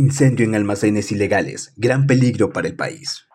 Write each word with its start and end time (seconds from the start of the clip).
Incendio 0.00 0.46
en 0.46 0.54
almacenes 0.54 1.12
ilegales, 1.12 1.74
gran 1.76 2.06
peligro 2.06 2.54
para 2.54 2.68
el 2.68 2.74
país. 2.74 3.26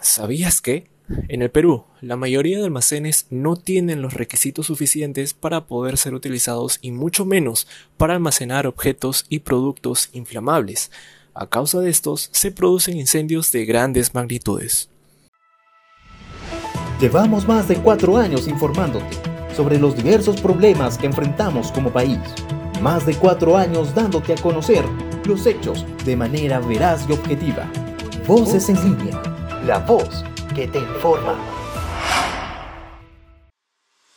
¿Sabías 0.00 0.60
que? 0.60 0.90
En 1.28 1.40
el 1.40 1.52
Perú, 1.52 1.84
la 2.00 2.16
mayoría 2.16 2.58
de 2.58 2.64
almacenes 2.64 3.28
no 3.30 3.54
tienen 3.54 4.02
los 4.02 4.14
requisitos 4.14 4.66
suficientes 4.66 5.34
para 5.34 5.68
poder 5.68 5.98
ser 5.98 6.14
utilizados 6.14 6.80
y 6.82 6.90
mucho 6.90 7.24
menos 7.24 7.68
para 7.96 8.14
almacenar 8.14 8.66
objetos 8.66 9.24
y 9.28 9.38
productos 9.38 10.10
inflamables. 10.14 10.90
A 11.32 11.46
causa 11.46 11.78
de 11.78 11.90
estos, 11.90 12.28
se 12.32 12.50
producen 12.50 12.96
incendios 12.96 13.52
de 13.52 13.66
grandes 13.66 14.16
magnitudes. 14.16 14.90
Llevamos 17.00 17.46
más 17.46 17.68
de 17.68 17.76
cuatro 17.76 18.16
años 18.16 18.48
informándote 18.48 19.16
sobre 19.54 19.78
los 19.78 19.96
diversos 19.96 20.40
problemas 20.40 20.98
que 20.98 21.06
enfrentamos 21.06 21.70
como 21.70 21.92
país. 21.92 22.18
Más 22.82 23.06
de 23.06 23.14
cuatro 23.14 23.56
años 23.56 23.94
dándote 23.94 24.32
a 24.32 24.36
conocer 24.36 24.84
los 25.26 25.46
hechos 25.46 25.84
de 26.04 26.16
manera 26.16 26.60
veraz 26.60 27.06
y 27.08 27.12
objetiva. 27.12 27.70
Voces 28.26 28.68
en 28.68 28.76
línea, 28.82 29.20
la 29.64 29.78
voz 29.80 30.24
que 30.54 30.68
te 30.68 30.78
informa. 30.78 31.34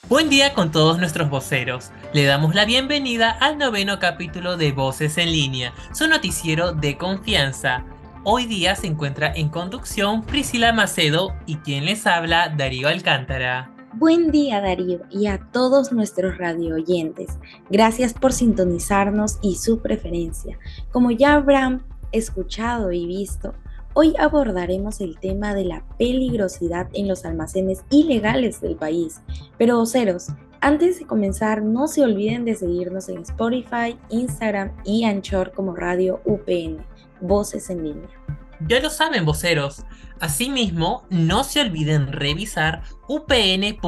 Buen 0.07 0.29
día 0.29 0.53
con 0.53 0.71
todos 0.71 0.97
nuestros 0.97 1.29
voceros. 1.29 1.91
Le 2.13 2.25
damos 2.25 2.55
la 2.55 2.65
bienvenida 2.65 3.29
al 3.29 3.57
noveno 3.57 3.99
capítulo 3.99 4.57
de 4.57 4.71
Voces 4.71 5.17
en 5.17 5.31
línea, 5.31 5.73
su 5.93 6.07
noticiero 6.07 6.73
de 6.73 6.97
confianza. 6.97 7.85
Hoy 8.23 8.45
día 8.45 8.75
se 8.75 8.87
encuentra 8.87 9.31
en 9.33 9.49
conducción 9.49 10.23
Priscila 10.23 10.73
Macedo 10.73 11.35
y 11.45 11.57
quien 11.57 11.85
les 11.85 12.05
habla 12.07 12.49
Darío 12.49 12.87
Alcántara. 12.87 13.78
Buen 13.93 14.29
día 14.29 14.61
Darío 14.61 15.01
y 15.09 15.25
a 15.25 15.39
todos 15.51 15.91
nuestros 15.91 16.37
radio 16.37 16.75
oyentes. 16.75 17.39
Gracias 17.71 18.13
por 18.13 18.33
sintonizarnos 18.33 19.39
y 19.41 19.55
su 19.55 19.79
preferencia. 19.79 20.59
Como 20.91 21.09
ya 21.09 21.33
habrán 21.33 21.83
escuchado 22.11 22.91
y 22.91 23.07
visto, 23.07 23.53
Hoy 23.95 24.13
abordaremos 24.19 25.01
el 25.01 25.19
tema 25.19 25.55
de 25.55 25.65
la 25.65 25.83
peligrosidad 25.97 26.87
en 26.93 27.07
los 27.07 27.25
almacenes 27.25 27.83
ilegales 27.89 28.61
del 28.61 28.75
país. 28.75 29.19
Pero 29.57 29.77
voceros, 29.77 30.27
antes 30.61 30.99
de 30.99 31.07
comenzar, 31.07 31.63
no 31.63 31.87
se 31.87 32.03
olviden 32.03 32.45
de 32.45 32.53
seguirnos 32.53 33.09
en 33.09 33.23
Spotify, 33.23 33.97
Instagram 34.09 34.71
y 34.85 35.05
Anchor 35.05 35.51
como 35.53 35.75
Radio 35.75 36.21
UPN, 36.23 36.85
Voces 37.19 37.71
en 37.71 37.83
línea. 37.83 38.38
Ya 38.67 38.79
lo 38.81 38.89
saben, 38.89 39.25
voceros. 39.25 39.85
Asimismo, 40.19 41.05
no 41.09 41.45
se 41.45 41.61
olviden 41.61 42.11
revisar 42.11 42.83
upn.edu.p 43.07 43.79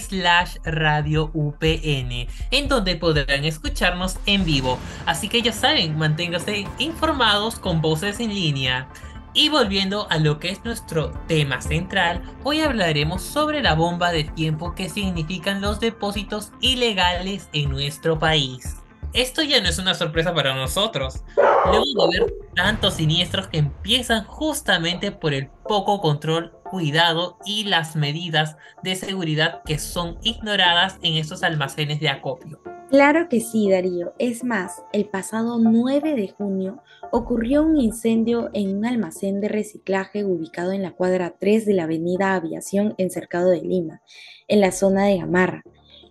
slash 0.00 0.56
radio 0.64 1.30
UPN, 1.34 2.26
en 2.50 2.68
donde 2.68 2.96
podrán 2.96 3.44
escucharnos 3.44 4.16
en 4.24 4.46
vivo. 4.46 4.78
Así 5.04 5.28
que 5.28 5.42
ya 5.42 5.52
saben, 5.52 5.98
manténganse 5.98 6.66
informados 6.78 7.58
con 7.58 7.82
voces 7.82 8.18
en 8.18 8.30
línea. 8.30 8.88
Y 9.34 9.50
volviendo 9.50 10.06
a 10.08 10.16
lo 10.16 10.38
que 10.38 10.48
es 10.48 10.64
nuestro 10.64 11.10
tema 11.28 11.60
central, 11.60 12.22
hoy 12.42 12.60
hablaremos 12.60 13.20
sobre 13.20 13.62
la 13.62 13.74
bomba 13.74 14.10
de 14.10 14.24
tiempo 14.24 14.74
que 14.74 14.88
significan 14.88 15.60
los 15.60 15.80
depósitos 15.80 16.52
ilegales 16.62 17.50
en 17.52 17.68
nuestro 17.68 18.18
país 18.18 18.76
esto 19.16 19.42
ya 19.42 19.60
no 19.62 19.68
es 19.68 19.78
una 19.78 19.94
sorpresa 19.94 20.34
para 20.34 20.54
nosotros. 20.54 21.22
Luego 21.36 22.08
de 22.08 22.20
ver 22.20 22.34
tantos 22.54 22.94
siniestros 22.94 23.48
que 23.48 23.58
empiezan 23.58 24.24
justamente 24.24 25.10
por 25.10 25.32
el 25.32 25.48
poco 25.66 26.00
control, 26.00 26.52
cuidado 26.70 27.38
y 27.46 27.64
las 27.64 27.96
medidas 27.96 28.56
de 28.82 28.94
seguridad 28.94 29.62
que 29.64 29.78
son 29.78 30.18
ignoradas 30.22 30.98
en 31.02 31.14
estos 31.14 31.42
almacenes 31.42 31.98
de 31.98 32.10
acopio. 32.10 32.60
Claro 32.90 33.28
que 33.28 33.40
sí, 33.40 33.70
Darío. 33.70 34.14
Es 34.18 34.44
más, 34.44 34.84
el 34.92 35.06
pasado 35.06 35.58
9 35.58 36.14
de 36.14 36.28
junio 36.28 36.82
ocurrió 37.10 37.62
un 37.62 37.80
incendio 37.80 38.50
en 38.52 38.76
un 38.76 38.86
almacén 38.86 39.40
de 39.40 39.48
reciclaje 39.48 40.24
ubicado 40.24 40.72
en 40.72 40.82
la 40.82 40.92
cuadra 40.92 41.34
3 41.38 41.66
de 41.66 41.72
la 41.72 41.84
avenida 41.84 42.34
Aviación 42.34 42.94
en 42.98 43.10
Cercado 43.10 43.50
de 43.50 43.62
Lima, 43.62 44.02
en 44.46 44.60
la 44.60 44.70
zona 44.70 45.06
de 45.06 45.18
Gamarra. 45.18 45.64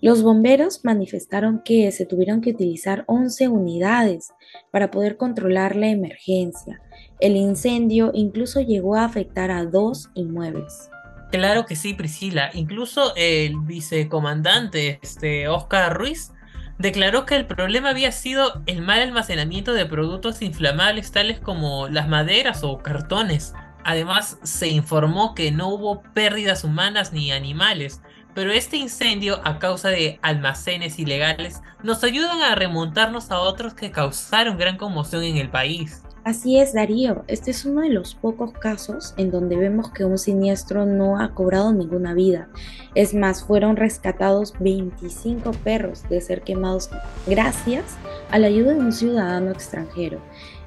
Los 0.05 0.21
bomberos 0.21 0.81
manifestaron 0.83 1.63
que 1.65 1.91
se 1.91 2.05
tuvieron 2.05 2.39
que 2.39 2.51
utilizar 2.51 3.05
11 3.07 3.47
unidades 3.47 4.33
para 4.69 4.91
poder 4.91 5.17
controlar 5.17 5.75
la 5.75 5.87
emergencia. 5.87 6.79
El 7.19 7.35
incendio 7.35 8.11
incluso 8.13 8.61
llegó 8.61 8.97
a 8.97 9.05
afectar 9.05 9.49
a 9.49 9.65
dos 9.65 10.11
inmuebles. 10.13 10.91
Claro 11.31 11.65
que 11.65 11.75
sí, 11.75 11.95
Priscila. 11.95 12.51
Incluso 12.53 13.15
el 13.15 13.57
vicecomandante 13.61 14.99
este, 15.01 15.47
Oscar 15.47 15.97
Ruiz 15.97 16.33
declaró 16.77 17.25
que 17.25 17.37
el 17.37 17.47
problema 17.47 17.89
había 17.89 18.11
sido 18.11 18.61
el 18.67 18.83
mal 18.83 19.01
almacenamiento 19.01 19.73
de 19.73 19.87
productos 19.87 20.43
inflamables 20.43 21.11
tales 21.11 21.39
como 21.39 21.87
las 21.87 22.07
maderas 22.07 22.63
o 22.63 22.77
cartones. 22.77 23.55
Además, 23.83 24.37
se 24.43 24.67
informó 24.67 25.33
que 25.33 25.51
no 25.51 25.69
hubo 25.69 26.03
pérdidas 26.13 26.63
humanas 26.63 27.11
ni 27.11 27.31
animales, 27.31 28.01
pero 28.35 28.51
este 28.51 28.77
incendio 28.77 29.39
a 29.43 29.57
causa 29.57 29.89
de 29.89 30.19
almacenes 30.21 30.99
ilegales 30.99 31.61
nos 31.81 32.03
ayudan 32.03 32.41
a 32.41 32.53
remontarnos 32.53 33.31
a 33.31 33.39
otros 33.39 33.73
que 33.73 33.89
causaron 33.89 34.57
gran 34.57 34.77
conmoción 34.77 35.23
en 35.23 35.37
el 35.37 35.49
país. 35.49 36.03
Así 36.25 36.59
es, 36.59 36.73
Darío. 36.73 37.23
Este 37.27 37.51
es 37.51 37.65
uno 37.65 37.81
de 37.81 37.91
los 37.91 38.15
pocos 38.15 38.51
casos 38.51 39.13
en 39.15 39.29
donde 39.29 39.57
vemos 39.57 39.91
que 39.91 40.05
un 40.05 40.17
siniestro 40.17 40.85
no 40.85 41.19
ha 41.19 41.35
cobrado 41.35 41.71
ninguna 41.71 42.15
vida. 42.15 42.49
Es 42.95 43.13
más, 43.13 43.43
fueron 43.43 43.77
rescatados 43.77 44.53
25 44.59 45.51
perros 45.63 46.01
de 46.09 46.19
ser 46.21 46.41
quemados 46.41 46.89
gracias 47.27 47.95
a 48.31 48.39
la 48.39 48.47
ayuda 48.47 48.73
de 48.73 48.79
un 48.79 48.91
ciudadano 48.91 49.51
extranjero. 49.51 50.19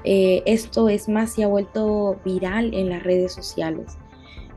Eh, 0.05 0.45
esto 0.47 0.89
es 0.89 1.09
más, 1.09 1.35
se 1.35 1.43
ha 1.43 1.49
vuelto 1.49 2.21
viral 2.25 2.73
en 2.73 2.89
las 2.89 3.03
redes 3.03 3.35
sociales. 3.35 3.99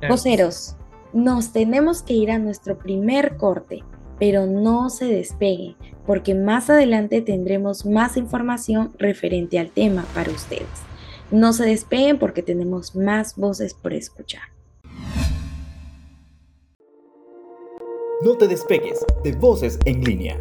Voceros, 0.08 0.76
nos 1.14 1.52
tenemos 1.52 2.04
que 2.04 2.14
ir 2.14 2.32
a 2.32 2.40
nuestro 2.40 2.78
primer 2.78 3.38
corte, 3.38 3.84
pero 4.20 4.46
no 4.46 4.90
se 4.90 5.06
despegue, 5.06 5.76
porque 6.06 6.36
más 6.36 6.70
adelante 6.70 7.22
tendremos 7.22 7.86
más 7.86 8.18
información 8.18 8.94
referente 8.98 9.60
al 9.60 9.72
tema 9.72 10.06
para 10.14 10.32
ustedes. 10.32 10.68
No 11.32 11.54
se 11.54 11.66
despeguen 11.66 12.20
porque 12.20 12.44
tenemos 12.44 12.96
más 12.96 13.36
voces 13.36 13.74
por 13.74 13.94
escuchar. 13.94 14.44
No 18.24 18.38
te 18.38 18.48
despegues 18.48 19.04
de 19.24 19.32
Voces 19.32 19.80
en 19.86 20.04
línea. 20.04 20.40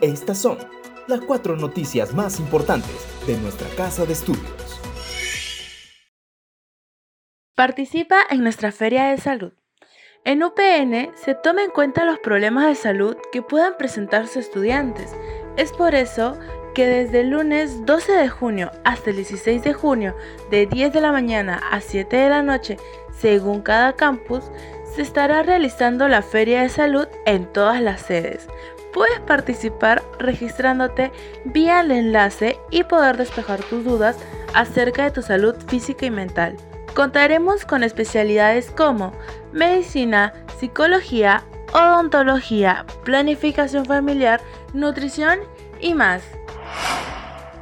Estas 0.00 0.38
son 0.38 0.56
las 1.08 1.20
cuatro 1.20 1.56
noticias 1.56 2.14
más 2.14 2.40
importantes 2.40 2.96
de 3.26 3.36
nuestra 3.38 3.68
casa 3.76 4.06
de 4.06 4.14
estudios. 4.14 4.65
Participa 7.66 8.18
en 8.30 8.44
nuestra 8.44 8.70
feria 8.70 9.06
de 9.06 9.18
salud. 9.18 9.52
En 10.24 10.44
UPN 10.44 11.10
se 11.16 11.34
toma 11.34 11.64
en 11.64 11.72
cuenta 11.72 12.04
los 12.04 12.20
problemas 12.20 12.68
de 12.68 12.76
salud 12.76 13.16
que 13.32 13.42
puedan 13.42 13.76
presentarse 13.76 14.38
estudiantes. 14.38 15.16
Es 15.56 15.72
por 15.72 15.96
eso 15.96 16.38
que 16.76 16.86
desde 16.86 17.22
el 17.22 17.30
lunes 17.30 17.84
12 17.84 18.12
de 18.12 18.28
junio 18.28 18.70
hasta 18.84 19.10
el 19.10 19.16
16 19.16 19.64
de 19.64 19.72
junio, 19.72 20.14
de 20.48 20.66
10 20.66 20.92
de 20.92 21.00
la 21.00 21.10
mañana 21.10 21.60
a 21.72 21.80
7 21.80 22.16
de 22.16 22.28
la 22.28 22.40
noche, 22.40 22.76
según 23.10 23.62
cada 23.62 23.94
campus, 23.94 24.44
se 24.94 25.02
estará 25.02 25.42
realizando 25.42 26.06
la 26.06 26.22
feria 26.22 26.62
de 26.62 26.68
salud 26.68 27.08
en 27.24 27.52
todas 27.52 27.82
las 27.82 28.00
sedes. 28.00 28.46
Puedes 28.94 29.18
participar 29.18 30.04
registrándote 30.20 31.10
vía 31.44 31.80
el 31.80 31.90
enlace 31.90 32.60
y 32.70 32.84
poder 32.84 33.16
despejar 33.16 33.58
tus 33.64 33.82
dudas 33.82 34.16
acerca 34.54 35.02
de 35.02 35.10
tu 35.10 35.22
salud 35.22 35.56
física 35.66 36.06
y 36.06 36.10
mental. 36.12 36.56
Contaremos 36.96 37.66
con 37.66 37.82
especialidades 37.82 38.70
como 38.70 39.12
medicina, 39.52 40.32
psicología, 40.58 41.44
odontología, 41.74 42.86
planificación 43.04 43.84
familiar, 43.84 44.40
nutrición 44.72 45.40
y 45.78 45.92
más. 45.92 46.22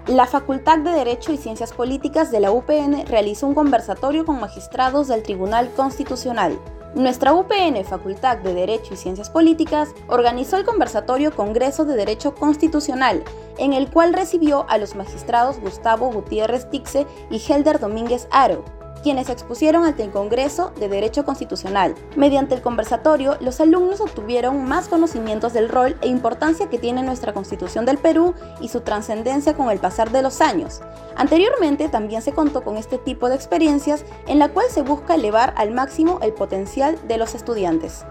La 0.06 0.26
Facultad 0.26 0.78
de 0.78 0.92
Derecho 0.92 1.32
y 1.32 1.36
Ciencias 1.36 1.72
Políticas 1.72 2.30
de 2.30 2.38
la 2.38 2.52
UPN 2.52 3.06
realizó 3.08 3.48
un 3.48 3.56
conversatorio 3.56 4.24
con 4.24 4.38
magistrados 4.38 5.08
del 5.08 5.24
Tribunal 5.24 5.68
Constitucional. 5.74 6.56
Nuestra 6.94 7.32
UPN, 7.32 7.84
Facultad 7.84 8.36
de 8.36 8.54
Derecho 8.54 8.94
y 8.94 8.96
Ciencias 8.96 9.30
Políticas, 9.30 9.88
organizó 10.06 10.58
el 10.58 10.64
conversatorio 10.64 11.34
Congreso 11.34 11.84
de 11.84 11.96
Derecho 11.96 12.36
Constitucional, 12.36 13.24
en 13.58 13.72
el 13.72 13.90
cual 13.90 14.12
recibió 14.12 14.64
a 14.68 14.78
los 14.78 14.94
magistrados 14.94 15.58
Gustavo 15.58 16.12
Gutiérrez 16.12 16.70
Tixe 16.70 17.04
y 17.30 17.40
Helder 17.40 17.80
Domínguez 17.80 18.28
Aro, 18.30 18.64
quienes 19.04 19.28
expusieron 19.28 19.84
ante 19.84 20.02
el 20.02 20.10
Congreso 20.10 20.72
de 20.80 20.88
Derecho 20.88 21.26
Constitucional. 21.26 21.94
Mediante 22.16 22.54
el 22.54 22.62
conversatorio, 22.62 23.36
los 23.40 23.60
alumnos 23.60 24.00
obtuvieron 24.00 24.64
más 24.64 24.88
conocimientos 24.88 25.52
del 25.52 25.68
rol 25.68 25.94
e 26.00 26.08
importancia 26.08 26.70
que 26.70 26.78
tiene 26.78 27.02
nuestra 27.02 27.34
Constitución 27.34 27.84
del 27.84 27.98
Perú 27.98 28.34
y 28.62 28.68
su 28.68 28.80
trascendencia 28.80 29.52
con 29.54 29.70
el 29.70 29.78
pasar 29.78 30.10
de 30.10 30.22
los 30.22 30.40
años. 30.40 30.80
Anteriormente 31.16 31.90
también 31.90 32.22
se 32.22 32.32
contó 32.32 32.64
con 32.64 32.78
este 32.78 32.96
tipo 32.96 33.28
de 33.28 33.34
experiencias 33.34 34.06
en 34.26 34.38
la 34.38 34.48
cual 34.48 34.66
se 34.70 34.80
busca 34.80 35.16
elevar 35.16 35.52
al 35.58 35.72
máximo 35.72 36.18
el 36.22 36.32
potencial 36.32 36.98
de 37.06 37.18
los 37.18 37.34
estudiantes. 37.34 38.06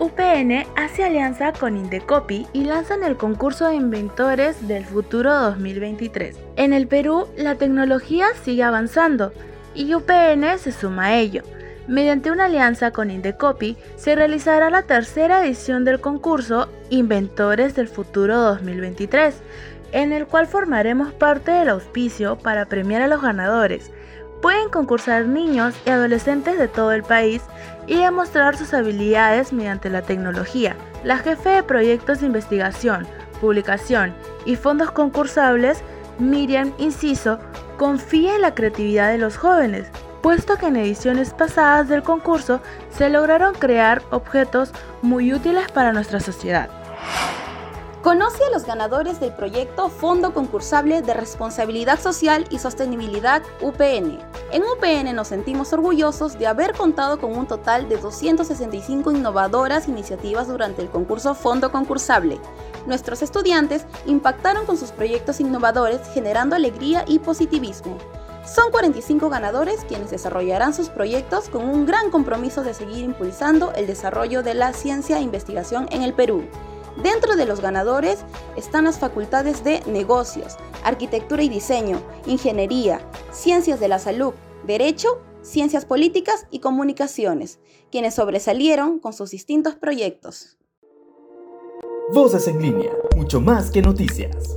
UPN 0.00 0.66
hace 0.76 1.04
alianza 1.04 1.52
con 1.52 1.78
Indecopi 1.78 2.46
y 2.52 2.64
lanzan 2.64 3.04
el 3.04 3.16
concurso 3.16 3.68
de 3.68 3.76
inventores 3.76 4.68
del 4.68 4.84
futuro 4.84 5.32
2023. 5.32 6.36
En 6.56 6.74
el 6.74 6.88
Perú, 6.88 7.28
la 7.36 7.54
tecnología 7.54 8.26
sigue 8.44 8.64
avanzando 8.64 9.32
y 9.74 9.94
UPN 9.94 10.58
se 10.58 10.72
suma 10.72 11.06
a 11.06 11.14
ello. 11.14 11.42
Mediante 11.88 12.30
una 12.30 12.44
alianza 12.44 12.92
con 12.92 13.10
Indecopi, 13.10 13.76
se 13.96 14.14
realizará 14.14 14.70
la 14.70 14.82
tercera 14.82 15.44
edición 15.44 15.84
del 15.84 16.00
concurso 16.00 16.68
Inventores 16.90 17.74
del 17.74 17.88
Futuro 17.88 18.40
2023, 18.40 19.34
en 19.90 20.12
el 20.12 20.26
cual 20.26 20.46
formaremos 20.46 21.12
parte 21.12 21.50
del 21.50 21.68
auspicio 21.68 22.38
para 22.38 22.66
premiar 22.66 23.02
a 23.02 23.08
los 23.08 23.20
ganadores. 23.20 23.90
Pueden 24.40 24.70
concursar 24.70 25.26
niños 25.26 25.74
y 25.84 25.90
adolescentes 25.90 26.58
de 26.58 26.68
todo 26.68 26.92
el 26.92 27.02
país 27.02 27.42
y 27.86 27.96
demostrar 27.96 28.56
sus 28.56 28.74
habilidades 28.74 29.52
mediante 29.52 29.90
la 29.90 30.02
tecnología. 30.02 30.76
La 31.04 31.18
jefe 31.18 31.50
de 31.50 31.62
proyectos 31.62 32.20
de 32.20 32.26
investigación, 32.26 33.06
publicación 33.40 34.14
y 34.44 34.54
fondos 34.56 34.92
concursables, 34.92 35.82
Miriam 36.18 36.72
Inciso, 36.78 37.38
confía 37.76 38.34
en 38.34 38.42
la 38.42 38.54
creatividad 38.54 39.10
de 39.10 39.18
los 39.18 39.36
jóvenes, 39.36 39.88
puesto 40.22 40.56
que 40.56 40.66
en 40.66 40.76
ediciones 40.76 41.34
pasadas 41.34 41.88
del 41.88 42.02
concurso 42.02 42.60
se 42.90 43.10
lograron 43.10 43.54
crear 43.54 44.02
objetos 44.10 44.72
muy 45.02 45.32
útiles 45.32 45.70
para 45.72 45.92
nuestra 45.92 46.20
sociedad. 46.20 46.81
Conoce 48.02 48.44
a 48.44 48.50
los 48.50 48.66
ganadores 48.66 49.20
del 49.20 49.32
proyecto 49.32 49.88
Fondo 49.88 50.34
Concursable 50.34 51.02
de 51.02 51.14
Responsabilidad 51.14 52.00
Social 52.00 52.44
y 52.50 52.58
Sostenibilidad 52.58 53.44
UPN. 53.60 54.18
En 54.50 54.64
UPN 54.64 55.14
nos 55.14 55.28
sentimos 55.28 55.72
orgullosos 55.72 56.36
de 56.36 56.48
haber 56.48 56.72
contado 56.72 57.20
con 57.20 57.38
un 57.38 57.46
total 57.46 57.88
de 57.88 57.98
265 57.98 59.12
innovadoras 59.12 59.86
iniciativas 59.86 60.48
durante 60.48 60.82
el 60.82 60.90
concurso 60.90 61.36
Fondo 61.36 61.70
Concursable. 61.70 62.40
Nuestros 62.86 63.22
estudiantes 63.22 63.86
impactaron 64.04 64.66
con 64.66 64.76
sus 64.76 64.90
proyectos 64.90 65.38
innovadores 65.38 66.00
generando 66.12 66.56
alegría 66.56 67.04
y 67.06 67.20
positivismo. 67.20 67.98
Son 68.44 68.72
45 68.72 69.28
ganadores 69.30 69.84
quienes 69.84 70.10
desarrollarán 70.10 70.74
sus 70.74 70.88
proyectos 70.88 71.48
con 71.48 71.68
un 71.68 71.86
gran 71.86 72.10
compromiso 72.10 72.64
de 72.64 72.74
seguir 72.74 73.04
impulsando 73.04 73.72
el 73.74 73.86
desarrollo 73.86 74.42
de 74.42 74.54
la 74.54 74.72
ciencia 74.72 75.18
e 75.18 75.22
investigación 75.22 75.86
en 75.92 76.02
el 76.02 76.14
Perú. 76.14 76.48
Dentro 76.96 77.36
de 77.36 77.46
los 77.46 77.60
ganadores 77.60 78.24
están 78.56 78.84
las 78.84 78.98
facultades 78.98 79.64
de 79.64 79.80
negocios, 79.86 80.56
arquitectura 80.84 81.42
y 81.42 81.48
diseño, 81.48 82.02
ingeniería, 82.26 83.00
ciencias 83.30 83.80
de 83.80 83.88
la 83.88 83.98
salud, 83.98 84.34
derecho, 84.66 85.22
ciencias 85.40 85.84
políticas 85.84 86.46
y 86.50 86.60
comunicaciones, 86.60 87.60
quienes 87.90 88.14
sobresalieron 88.14 88.98
con 88.98 89.12
sus 89.12 89.30
distintos 89.30 89.74
proyectos. 89.74 90.58
Voces 92.12 92.46
en 92.46 92.60
línea, 92.60 92.92
mucho 93.16 93.40
más 93.40 93.70
que 93.70 93.80
noticias. 93.80 94.54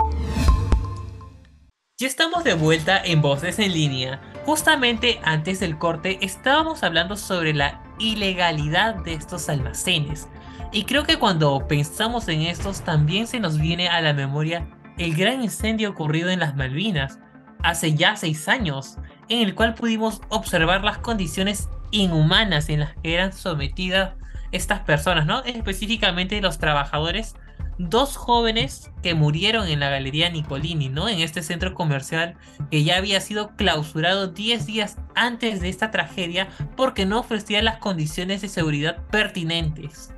Ya 1.98 2.08
estamos 2.08 2.44
de 2.44 2.56
vuelta 2.56 3.02
en 3.02 3.22
Voces 3.22 3.58
en 3.60 3.72
línea. 3.72 4.22
Justamente 4.46 5.22
antes 5.24 5.62
del 5.62 5.78
corte 5.78 6.18
estábamos 6.22 6.84
hablando 6.84 7.16
sobre 7.16 7.54
la 7.54 7.82
ilegalidad 8.00 8.96
de 8.96 9.14
estos 9.14 9.48
almacenes. 9.48 10.28
Y 10.72 10.84
creo 10.84 11.04
que 11.04 11.18
cuando 11.18 11.68
pensamos 11.68 12.28
en 12.28 12.42
estos 12.42 12.82
también 12.82 13.28
se 13.28 13.40
nos 13.40 13.60
viene 13.60 13.88
a 13.88 14.02
la 14.02 14.14
memoria 14.14 14.68
el 14.98 15.16
gran 15.16 15.44
incendio 15.44 15.90
ocurrido 15.90 16.30
en 16.30 16.40
las 16.40 16.56
Malvinas 16.56 17.20
hace 17.64 17.96
ya 17.96 18.16
seis 18.16 18.48
años, 18.48 18.98
en 19.28 19.42
el 19.42 19.56
cual 19.56 19.74
pudimos 19.74 20.22
observar 20.30 20.84
las 20.84 21.00
condiciones 21.00 21.70
inhumanas 21.92 22.70
en 22.70 22.82
las 22.82 22.94
que 22.96 23.14
eran 23.14 23.34
sometidas 23.34 24.14
estas 24.52 24.82
personas, 24.82 25.26
¿no? 25.26 25.44
Específicamente 25.44 26.40
los 26.42 26.60
trabajadores 26.60 27.36
dos 27.78 28.16
jóvenes 28.16 28.92
que 29.04 29.16
murieron 29.16 29.68
en 29.68 29.80
la 29.80 29.90
Galería 29.90 30.30
Nicolini, 30.30 30.90
¿no? 30.90 31.10
En 31.10 31.20
este 31.20 31.42
centro 31.42 31.74
comercial 31.74 32.36
que 32.72 32.84
ya 32.84 32.98
había 32.98 33.20
sido 33.20 33.56
clausurado 33.56 34.28
10 34.28 34.66
días 34.66 34.98
antes 35.16 35.60
de 35.60 35.70
esta 35.70 35.92
tragedia 35.92 36.48
porque 36.78 37.06
no 37.06 37.20
ofrecía 37.20 37.62
las 37.62 37.78
condiciones 37.78 38.42
de 38.42 38.50
seguridad 38.50 39.04
pertinentes. 39.12 40.14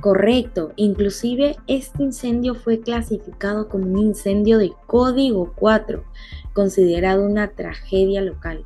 Correcto, 0.00 0.72
inclusive 0.76 1.56
este 1.66 2.02
incendio 2.02 2.54
fue 2.54 2.80
clasificado 2.80 3.68
como 3.68 3.84
un 3.84 3.98
incendio 3.98 4.56
de 4.56 4.72
código 4.86 5.52
4, 5.56 6.02
considerado 6.54 7.26
una 7.26 7.48
tragedia 7.48 8.22
local, 8.22 8.64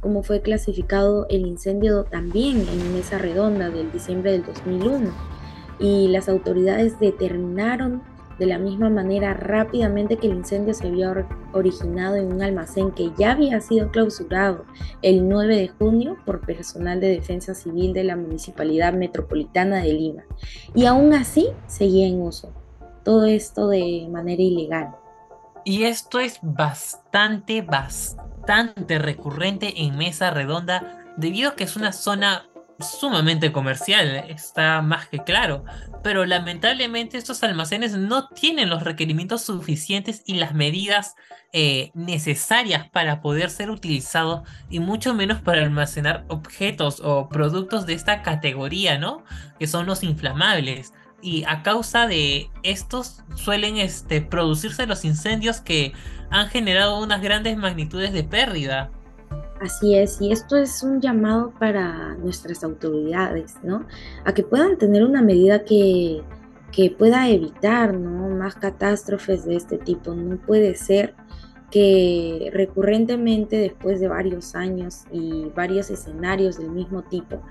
como 0.00 0.22
fue 0.22 0.42
clasificado 0.42 1.26
el 1.28 1.44
incendio 1.44 2.04
también 2.04 2.68
en 2.68 2.94
Mesa 2.94 3.18
Redonda 3.18 3.68
del 3.68 3.90
diciembre 3.90 4.30
del 4.30 4.44
2001 4.44 5.10
y 5.80 6.06
las 6.06 6.28
autoridades 6.28 7.00
determinaron 7.00 8.02
de 8.38 8.46
la 8.46 8.58
misma 8.58 8.90
manera 8.90 9.34
rápidamente 9.34 10.16
que 10.16 10.26
el 10.26 10.34
incendio 10.34 10.74
se 10.74 10.86
había 10.86 11.26
originado 11.52 12.16
en 12.16 12.32
un 12.32 12.42
almacén 12.42 12.90
que 12.92 13.12
ya 13.18 13.32
había 13.32 13.60
sido 13.60 13.90
clausurado 13.90 14.64
el 15.02 15.28
9 15.28 15.56
de 15.56 15.68
junio 15.68 16.16
por 16.24 16.40
personal 16.40 17.00
de 17.00 17.08
defensa 17.08 17.54
civil 17.54 17.92
de 17.92 18.04
la 18.04 18.16
Municipalidad 18.16 18.92
Metropolitana 18.92 19.82
de 19.82 19.92
Lima. 19.92 20.24
Y 20.74 20.86
aún 20.86 21.14
así 21.14 21.48
seguía 21.66 22.06
en 22.06 22.20
uso. 22.20 22.52
Todo 23.04 23.24
esto 23.24 23.68
de 23.68 24.08
manera 24.10 24.42
ilegal. 24.42 24.94
Y 25.64 25.84
esto 25.84 26.20
es 26.20 26.38
bastante, 26.42 27.62
bastante 27.62 28.98
recurrente 28.98 29.82
en 29.82 29.96
Mesa 29.96 30.30
Redonda 30.30 31.04
debido 31.16 31.50
a 31.50 31.56
que 31.56 31.64
es 31.64 31.76
una 31.76 31.92
zona 31.92 32.48
sumamente 32.80 33.52
comercial, 33.52 34.24
está 34.28 34.82
más 34.82 35.08
que 35.08 35.18
claro, 35.18 35.64
pero 36.02 36.26
lamentablemente 36.26 37.16
estos 37.16 37.42
almacenes 37.42 37.96
no 37.96 38.28
tienen 38.28 38.68
los 38.68 38.82
requerimientos 38.82 39.42
suficientes 39.42 40.22
y 40.26 40.34
las 40.34 40.54
medidas 40.54 41.14
eh, 41.52 41.90
necesarias 41.94 42.88
para 42.90 43.22
poder 43.22 43.50
ser 43.50 43.70
utilizados 43.70 44.42
y 44.68 44.80
mucho 44.80 45.14
menos 45.14 45.40
para 45.40 45.62
almacenar 45.62 46.24
objetos 46.28 47.00
o 47.02 47.28
productos 47.28 47.86
de 47.86 47.94
esta 47.94 48.22
categoría, 48.22 48.98
¿no? 48.98 49.24
Que 49.58 49.66
son 49.66 49.86
los 49.86 50.02
inflamables. 50.02 50.92
Y 51.22 51.44
a 51.44 51.62
causa 51.62 52.06
de 52.06 52.50
estos 52.62 53.24
suelen 53.36 53.78
este, 53.78 54.20
producirse 54.20 54.86
los 54.86 55.04
incendios 55.04 55.60
que 55.60 55.92
han 56.30 56.48
generado 56.48 56.98
unas 56.98 57.22
grandes 57.22 57.56
magnitudes 57.56 58.12
de 58.12 58.24
pérdida. 58.24 58.90
Así 59.60 59.96
es, 59.96 60.20
y 60.20 60.32
esto 60.32 60.56
es 60.56 60.82
un 60.82 61.00
llamado 61.00 61.50
para 61.58 62.14
nuestras 62.16 62.62
autoridades, 62.62 63.54
¿no? 63.62 63.86
A 64.24 64.34
que 64.34 64.42
puedan 64.42 64.76
tener 64.76 65.02
una 65.02 65.22
medida 65.22 65.64
que, 65.64 66.22
que 66.72 66.90
pueda 66.90 67.28
evitar, 67.30 67.94
¿no? 67.94 68.28
Más 68.28 68.54
catástrofes 68.54 69.46
de 69.46 69.56
este 69.56 69.78
tipo. 69.78 70.14
No 70.14 70.36
puede 70.36 70.74
ser 70.74 71.14
que 71.70 72.50
recurrentemente, 72.52 73.56
después 73.56 73.98
de 73.98 74.08
varios 74.08 74.54
años 74.54 75.04
y 75.10 75.50
varios 75.56 75.90
escenarios 75.90 76.58
del 76.58 76.70
mismo 76.70 77.02
tipo, 77.02 77.42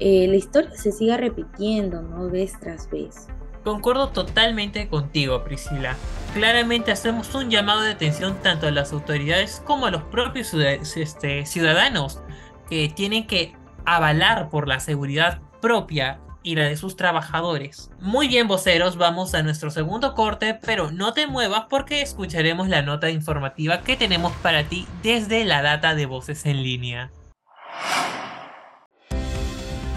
eh, 0.00 0.26
la 0.26 0.36
historia 0.36 0.72
se 0.74 0.90
siga 0.90 1.16
repitiendo, 1.16 2.02
¿no? 2.02 2.28
Vez 2.30 2.52
tras 2.58 2.90
vez. 2.90 3.28
Concuerdo 3.64 4.10
totalmente 4.10 4.88
contigo, 4.88 5.42
Priscila. 5.42 5.96
Claramente 6.34 6.92
hacemos 6.92 7.34
un 7.34 7.50
llamado 7.50 7.80
de 7.80 7.92
atención 7.92 8.36
tanto 8.42 8.66
a 8.66 8.70
las 8.70 8.92
autoridades 8.92 9.62
como 9.64 9.86
a 9.86 9.90
los 9.90 10.02
propios 10.02 10.52
este, 10.54 11.46
ciudadanos 11.46 12.20
que 12.68 12.90
tienen 12.94 13.26
que 13.26 13.56
avalar 13.86 14.50
por 14.50 14.68
la 14.68 14.80
seguridad 14.80 15.40
propia 15.62 16.20
y 16.42 16.56
la 16.56 16.64
de 16.64 16.76
sus 16.76 16.96
trabajadores. 16.96 17.90
Muy 18.00 18.28
bien, 18.28 18.48
voceros, 18.48 18.98
vamos 18.98 19.34
a 19.34 19.42
nuestro 19.42 19.70
segundo 19.70 20.14
corte, 20.14 20.58
pero 20.66 20.90
no 20.90 21.14
te 21.14 21.26
muevas 21.26 21.64
porque 21.70 22.02
escucharemos 22.02 22.68
la 22.68 22.82
nota 22.82 23.08
informativa 23.08 23.80
que 23.80 23.96
tenemos 23.96 24.32
para 24.42 24.64
ti 24.64 24.86
desde 25.02 25.44
la 25.46 25.62
data 25.62 25.94
de 25.94 26.04
voces 26.04 26.44
en 26.44 26.62
línea. 26.62 27.10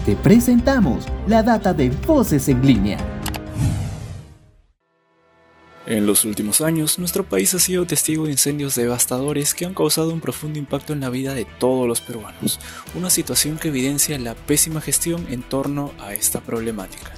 Te 0.06 0.16
presentamos 0.16 1.06
la 1.26 1.42
data 1.42 1.74
de 1.74 1.90
voces 1.90 2.48
en 2.48 2.66
línea. 2.66 3.17
En 5.88 6.04
los 6.04 6.26
últimos 6.26 6.60
años, 6.60 6.98
nuestro 6.98 7.24
país 7.24 7.54
ha 7.54 7.58
sido 7.58 7.86
testigo 7.86 8.26
de 8.26 8.32
incendios 8.32 8.74
devastadores 8.74 9.54
que 9.54 9.64
han 9.64 9.72
causado 9.72 10.10
un 10.10 10.20
profundo 10.20 10.58
impacto 10.58 10.92
en 10.92 11.00
la 11.00 11.08
vida 11.08 11.32
de 11.32 11.46
todos 11.46 11.88
los 11.88 12.02
peruanos, 12.02 12.60
una 12.94 13.08
situación 13.08 13.56
que 13.56 13.68
evidencia 13.68 14.18
la 14.18 14.34
pésima 14.34 14.82
gestión 14.82 15.26
en 15.30 15.42
torno 15.42 15.94
a 15.98 16.12
esta 16.12 16.42
problemática. 16.42 17.14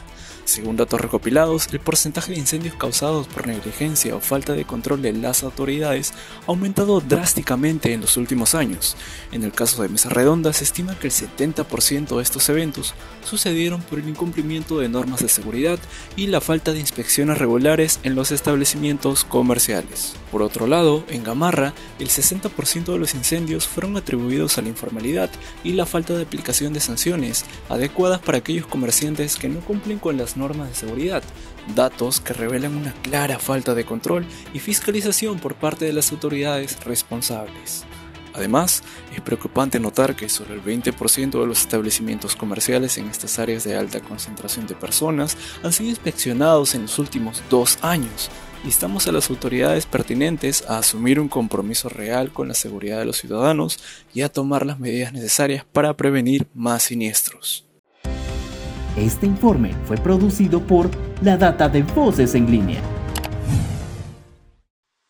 Según 0.51 0.77
datos 0.77 1.01
recopilados, 1.01 1.69
el 1.71 1.79
porcentaje 1.79 2.33
de 2.33 2.39
incendios 2.41 2.75
causados 2.75 3.29
por 3.29 3.47
negligencia 3.47 4.17
o 4.17 4.21
falta 4.21 4.53
de 4.53 4.65
control 4.65 5.01
de 5.01 5.13
las 5.13 5.45
autoridades 5.45 6.13
ha 6.45 6.51
aumentado 6.51 7.01
drásticamente 7.01 7.93
en 7.93 8.01
los 8.01 8.17
últimos 8.17 8.57
años. 8.57 8.97
En 9.31 9.45
el 9.45 9.53
caso 9.53 9.81
de 9.81 9.89
Mesa 9.89 10.09
Redonda 10.09 10.53
se 10.53 10.65
estima 10.65 10.99
que 10.99 11.07
el 11.07 11.13
70% 11.13 12.17
de 12.17 12.23
estos 12.25 12.49
eventos 12.49 12.95
sucedieron 13.25 13.81
por 13.81 14.01
el 14.01 14.09
incumplimiento 14.09 14.81
de 14.81 14.89
normas 14.89 15.21
de 15.21 15.29
seguridad 15.29 15.79
y 16.17 16.27
la 16.27 16.41
falta 16.41 16.73
de 16.73 16.81
inspecciones 16.81 17.39
regulares 17.39 18.01
en 18.03 18.17
los 18.17 18.33
establecimientos 18.33 19.23
comerciales. 19.23 20.17
Por 20.31 20.43
otro 20.43 20.67
lado, 20.67 21.05
en 21.09 21.25
Gamarra, 21.25 21.75
el 21.99 22.09
60% 22.09 22.93
de 22.93 22.99
los 22.99 23.15
incendios 23.15 23.67
fueron 23.67 23.97
atribuidos 23.97 24.59
a 24.59 24.63
la 24.63 24.69
informalidad 24.69 25.29
y 25.65 25.73
la 25.73 25.87
falta 25.87 26.15
de 26.15 26.23
aplicación 26.23 26.73
de 26.73 26.81
sanciones 26.81 27.45
adecuadas 27.69 28.21
para 28.21 28.39
aquellos 28.39 28.67
comerciantes 28.67 29.37
que 29.37 29.49
no 29.49 29.61
cumplen 29.61 29.99
con 29.99 30.17
las 30.17 30.37
normas 30.37 30.69
de 30.69 30.75
seguridad, 30.75 31.25
datos 31.75 32.21
que 32.21 32.33
revelan 32.33 32.77
una 32.77 32.93
clara 33.03 33.39
falta 33.39 33.75
de 33.75 33.85
control 33.85 34.25
y 34.55 34.61
fiscalización 34.61 35.41
por 35.41 35.57
parte 35.57 35.85
de 35.85 35.93
las 35.93 36.13
autoridades 36.13 36.79
responsables. 36.85 37.85
Además, 38.33 38.85
es 39.13 39.21
preocupante 39.21 39.81
notar 39.81 40.15
que 40.15 40.29
sobre 40.29 40.55
el 40.55 40.63
20% 40.63 41.41
de 41.41 41.47
los 41.47 41.61
establecimientos 41.63 42.37
comerciales 42.37 42.97
en 42.97 43.09
estas 43.09 43.41
áreas 43.41 43.65
de 43.65 43.77
alta 43.77 44.01
concentración 44.01 44.69
de 44.69 44.77
personas 44.77 45.37
han 45.65 45.73
sido 45.73 45.91
inspeccionados 45.91 46.77
en 46.77 46.83
los 46.83 46.99
últimos 47.01 47.43
dos 47.51 47.79
años, 47.83 48.31
instamos 48.65 49.07
a 49.07 49.13
las 49.13 49.31
autoridades 49.31 49.87
pertinentes 49.87 50.65
a 50.69 50.79
asumir 50.79 51.21
un 51.21 51.29
compromiso 51.29 51.89
real 51.89 52.33
con 52.33 52.49
la 52.49 52.55
seguridad 52.55 52.99
de 52.99 53.05
los 53.05 53.17
ciudadanos 53.17 53.79
y 54.13 54.23
a 54.23 54.29
tomar 54.29 54.67
las 54.67 54.79
medidas 54.79 55.13
necesarias 55.13 55.65
para 55.73 55.97
prevenir 55.97 56.47
más 56.55 56.85
siniestros. 56.85 57.67
Este 58.97 59.27
informe 59.27 59.75
fue 59.85 59.97
producido 59.97 60.61
por 60.61 60.91
la 61.23 61.37
Data 61.37 61.69
de 61.69 61.83
Voces 61.83 62.35
en 62.35 62.51
Línea. 62.51 62.83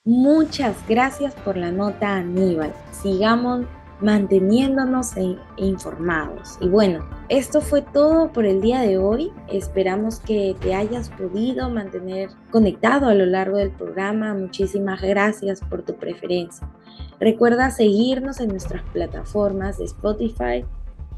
Muchas 0.05 0.77
gracias 0.89 1.35
por 1.35 1.57
la 1.57 1.71
nota, 1.71 2.17
Aníbal. 2.17 2.75
Sigamos 3.03 3.67
manteniéndonos 4.01 5.13
informados. 5.57 6.57
Y 6.61 6.69
bueno, 6.69 7.09
esto 7.29 7.61
fue 7.61 7.83
todo 7.83 8.33
por 8.33 8.47
el 8.47 8.61
día 8.61 8.81
de 8.81 8.99
hoy. 8.99 9.33
Esperamos 9.49 10.21
que 10.21 10.57
te 10.61 10.75
hayas 10.75 11.11
podido 11.11 11.69
mantener 11.71 12.31
conectado 12.51 13.09
a 13.09 13.15
lo 13.15 13.27
largo 13.27 13.59
del 13.59 13.71
programa. 13.71 14.35
Muchísimas 14.35 15.01
gracias 15.03 15.61
por 15.61 15.83
tu 15.85 15.97
preferencia. 15.97 16.69
Recuerda 17.19 17.71
seguirnos 17.71 18.41
en 18.41 18.49
nuestras 18.49 18.83
plataformas 18.93 19.79
de 19.79 19.85
Spotify 19.85 20.65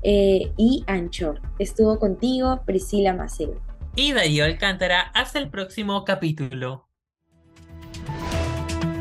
eh, 0.03 0.53
y 0.57 0.85
Anchor. 0.87 1.41
Estuvo 1.59 1.99
contigo 1.99 2.62
Priscila 2.67 3.15
Macedo. 3.15 3.61
Y 3.95 4.12
Darío 4.12 4.45
Alcántara. 4.45 5.03
Hasta 5.15 5.39
el 5.39 5.51
próximo 5.51 6.05
capítulo. 6.05 6.89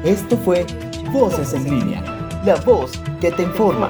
Esto 0.04 0.38
fue 0.38 0.66
Voces 1.12 1.54
en 1.54 1.64
línea 1.66 2.21
la 2.46 2.56
voz 2.56 2.92
que 3.20 3.32
te 3.32 3.44
informa. 3.44 3.90